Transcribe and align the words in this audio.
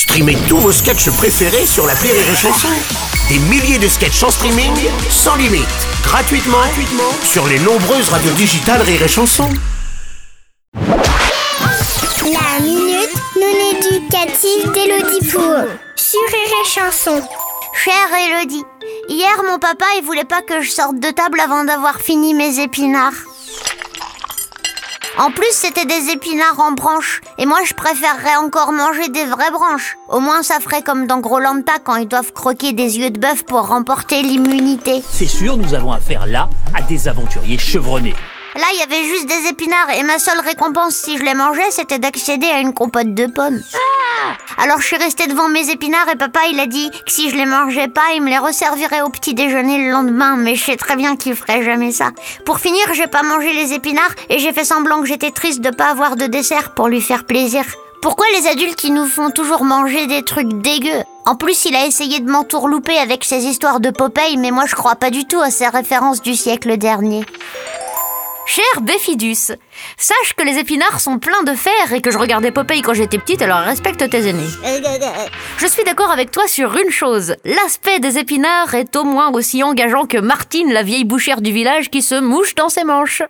Streamez 0.00 0.38
tous 0.48 0.56
vos 0.56 0.72
sketchs 0.72 1.10
préférés 1.10 1.66
sur 1.66 1.86
la 1.86 1.92
Rire 1.92 2.14
et 2.14 2.34
Chanson. 2.34 2.68
Des 3.28 3.38
milliers 3.38 3.78
de 3.78 3.86
sketchs 3.86 4.22
en 4.22 4.30
streaming, 4.30 4.72
sans 5.10 5.36
limite, 5.36 5.68
gratuitement, 6.02 6.56
sur 7.22 7.46
les 7.46 7.58
nombreuses 7.58 8.08
radios 8.08 8.32
digitales 8.32 8.80
Rire 8.80 9.02
et 9.02 9.08
Chanson. 9.08 9.46
La 10.72 12.60
minute 12.62 13.14
non 13.36 13.76
éducative 13.76 14.72
d'Elodie 14.72 15.30
Pour 15.30 15.66
sur 15.96 16.20
Rire 16.32 16.54
et 16.64 16.66
Chanson. 16.66 17.20
Chère 17.84 18.10
Elodie, 18.26 18.64
hier 19.10 19.42
mon 19.46 19.58
papa 19.58 19.84
il 19.98 20.02
voulait 20.02 20.24
pas 20.24 20.40
que 20.40 20.62
je 20.62 20.70
sorte 20.70 20.98
de 20.98 21.10
table 21.10 21.40
avant 21.40 21.64
d'avoir 21.64 22.00
fini 22.00 22.32
mes 22.32 22.58
épinards. 22.58 23.12
En 25.18 25.30
plus, 25.30 25.50
c'était 25.50 25.86
des 25.86 26.10
épinards 26.10 26.60
en 26.60 26.72
branches. 26.72 27.20
Et 27.38 27.46
moi, 27.46 27.58
je 27.64 27.74
préférerais 27.74 28.36
encore 28.36 28.72
manger 28.72 29.08
des 29.08 29.24
vraies 29.24 29.50
branches. 29.50 29.96
Au 30.08 30.20
moins, 30.20 30.42
ça 30.42 30.60
ferait 30.60 30.82
comme 30.82 31.06
dans 31.06 31.18
Grolanta 31.18 31.72
quand 31.84 31.96
ils 31.96 32.08
doivent 32.08 32.32
croquer 32.32 32.72
des 32.72 32.98
yeux 32.98 33.10
de 33.10 33.18
bœuf 33.18 33.42
pour 33.44 33.66
remporter 33.66 34.22
l'immunité. 34.22 35.02
C'est 35.10 35.26
sûr, 35.26 35.56
nous 35.56 35.74
avons 35.74 35.92
affaire 35.92 36.26
là 36.26 36.48
à 36.74 36.82
des 36.82 37.08
aventuriers 37.08 37.58
chevronnés. 37.58 38.14
Là, 38.54 38.64
il 38.72 38.78
y 38.78 38.82
avait 38.82 39.04
juste 39.04 39.28
des 39.28 39.48
épinards 39.50 39.90
et 39.98 40.02
ma 40.02 40.18
seule 40.18 40.40
récompense 40.40 40.94
si 40.94 41.18
je 41.18 41.22
les 41.22 41.34
mangeais, 41.34 41.70
c'était 41.70 41.98
d'accéder 41.98 42.46
à 42.46 42.58
une 42.60 42.74
compote 42.74 43.14
de 43.14 43.26
pommes. 43.26 43.60
Alors 44.58 44.80
je 44.80 44.86
suis 44.86 44.96
restée 44.96 45.26
devant 45.26 45.48
mes 45.48 45.70
épinards 45.70 46.08
et 46.12 46.16
papa 46.16 46.40
il 46.50 46.60
a 46.60 46.66
dit 46.66 46.90
que 46.90 47.12
si 47.12 47.30
je 47.30 47.36
les 47.36 47.46
mangeais 47.46 47.88
pas, 47.88 48.12
il 48.14 48.22
me 48.22 48.28
les 48.28 48.38
resservirait 48.38 49.02
au 49.02 49.08
petit 49.08 49.34
déjeuner 49.34 49.78
le 49.78 49.90
lendemain, 49.90 50.36
mais 50.36 50.54
je 50.54 50.64
sais 50.64 50.76
très 50.76 50.96
bien 50.96 51.16
qu'il 51.16 51.34
ferait 51.34 51.62
jamais 51.62 51.92
ça. 51.92 52.10
Pour 52.44 52.58
finir, 52.58 52.82
j'ai 52.92 53.06
pas 53.06 53.22
mangé 53.22 53.52
les 53.52 53.72
épinards 53.72 54.14
et 54.28 54.38
j'ai 54.38 54.52
fait 54.52 54.64
semblant 54.64 55.00
que 55.00 55.06
j'étais 55.06 55.30
triste 55.30 55.60
de 55.60 55.70
pas 55.70 55.90
avoir 55.90 56.16
de 56.16 56.26
dessert 56.26 56.74
pour 56.74 56.88
lui 56.88 57.00
faire 57.00 57.24
plaisir. 57.24 57.64
Pourquoi 58.02 58.26
les 58.34 58.48
adultes 58.48 58.82
ils 58.84 58.94
nous 58.94 59.06
font 59.06 59.30
toujours 59.30 59.64
manger 59.64 60.06
des 60.06 60.22
trucs 60.22 60.62
dégueux? 60.62 61.02
En 61.26 61.34
plus, 61.34 61.66
il 61.66 61.76
a 61.76 61.84
essayé 61.84 62.20
de 62.20 62.30
m'entourlouper 62.30 62.96
avec 62.96 63.24
ses 63.24 63.44
histoires 63.44 63.78
de 63.78 63.90
Popeye, 63.90 64.38
mais 64.38 64.50
moi 64.50 64.64
je 64.66 64.74
crois 64.74 64.96
pas 64.96 65.10
du 65.10 65.26
tout 65.26 65.40
à 65.40 65.50
ses 65.50 65.68
références 65.68 66.22
du 66.22 66.34
siècle 66.34 66.78
dernier. 66.78 67.24
Cher 68.52 68.82
Béfidus, 68.82 69.52
sache 69.96 70.34
que 70.36 70.42
les 70.42 70.58
épinards 70.58 71.00
sont 71.00 71.20
pleins 71.20 71.44
de 71.44 71.54
fer 71.54 71.92
et 71.92 72.00
que 72.00 72.10
je 72.10 72.18
regardais 72.18 72.50
Popeye 72.50 72.82
quand 72.82 72.94
j'étais 72.94 73.18
petite, 73.18 73.42
alors 73.42 73.60
respecte 73.60 74.10
tes 74.10 74.26
aînés. 74.26 74.42
Je 75.58 75.66
suis 75.68 75.84
d'accord 75.84 76.10
avec 76.10 76.32
toi 76.32 76.48
sur 76.48 76.76
une 76.76 76.90
chose. 76.90 77.36
L'aspect 77.44 78.00
des 78.00 78.18
épinards 78.18 78.74
est 78.74 78.96
au 78.96 79.04
moins 79.04 79.30
aussi 79.30 79.62
engageant 79.62 80.04
que 80.04 80.18
Martine, 80.18 80.72
la 80.72 80.82
vieille 80.82 81.04
bouchère 81.04 81.42
du 81.42 81.52
village 81.52 81.90
qui 81.90 82.02
se 82.02 82.16
mouche 82.16 82.56
dans 82.56 82.68
ses 82.68 82.82
manches. 82.82 83.22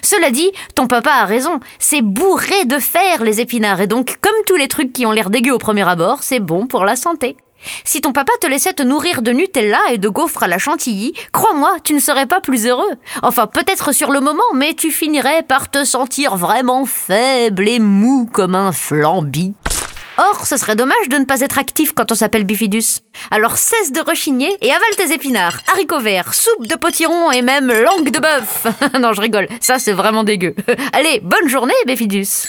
Cela 0.00 0.30
dit, 0.30 0.52
ton 0.76 0.86
papa 0.86 1.10
a 1.10 1.24
raison. 1.24 1.58
C'est 1.80 2.02
bourré 2.02 2.66
de 2.66 2.78
fer, 2.78 3.24
les 3.24 3.40
épinards, 3.40 3.80
et 3.80 3.88
donc, 3.88 4.18
comme 4.20 4.32
tous 4.46 4.54
les 4.54 4.68
trucs 4.68 4.92
qui 4.92 5.06
ont 5.06 5.10
l'air 5.10 5.28
dégueux 5.28 5.54
au 5.54 5.58
premier 5.58 5.88
abord, 5.88 6.22
c'est 6.22 6.38
bon 6.38 6.68
pour 6.68 6.84
la 6.84 6.94
santé. 6.94 7.36
Si 7.84 8.00
ton 8.00 8.12
papa 8.12 8.32
te 8.40 8.46
laissait 8.46 8.72
te 8.72 8.82
nourrir 8.82 9.22
de 9.22 9.32
Nutella 9.32 9.80
et 9.92 9.98
de 9.98 10.08
gaufres 10.08 10.42
à 10.42 10.48
la 10.48 10.58
chantilly, 10.58 11.12
crois-moi, 11.32 11.76
tu 11.84 11.94
ne 11.94 12.00
serais 12.00 12.26
pas 12.26 12.40
plus 12.40 12.66
heureux. 12.66 12.94
Enfin, 13.22 13.46
peut-être 13.46 13.92
sur 13.92 14.10
le 14.10 14.20
moment, 14.20 14.42
mais 14.54 14.74
tu 14.74 14.90
finirais 14.90 15.42
par 15.42 15.70
te 15.70 15.84
sentir 15.84 16.36
vraiment 16.36 16.86
faible 16.86 17.68
et 17.68 17.78
mou 17.78 18.28
comme 18.32 18.54
un 18.54 18.72
flambi. 18.72 19.54
Or, 20.18 20.46
ce 20.46 20.58
serait 20.58 20.76
dommage 20.76 21.08
de 21.08 21.16
ne 21.16 21.24
pas 21.24 21.40
être 21.40 21.58
actif 21.58 21.94
quand 21.94 22.12
on 22.12 22.14
s'appelle 22.14 22.44
Bifidus. 22.44 23.00
Alors 23.30 23.56
cesse 23.56 23.90
de 23.90 24.00
rechigner 24.00 24.54
et 24.60 24.70
avale 24.70 24.96
tes 24.96 25.14
épinards, 25.14 25.60
haricots 25.72 26.00
verts, 26.00 26.34
soupe 26.34 26.66
de 26.66 26.74
potiron 26.74 27.30
et 27.30 27.40
même 27.40 27.72
langue 27.72 28.10
de 28.10 28.18
bœuf. 28.18 28.66
non, 29.00 29.14
je 29.14 29.20
rigole, 29.22 29.48
ça 29.60 29.78
c'est 29.78 29.92
vraiment 29.92 30.22
dégueu. 30.22 30.54
Allez, 30.92 31.20
bonne 31.20 31.48
journée, 31.48 31.72
Bifidus. 31.86 32.48